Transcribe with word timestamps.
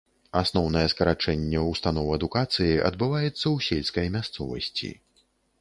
Асноўнае 0.39 0.85
скарачэнне 0.93 1.59
ўстаноў 1.73 2.09
адукацыі 2.17 2.71
адбываецца 2.89 3.43
ў 3.43 3.57
сельскай 3.67 4.07
мясцовасці. 4.17 4.91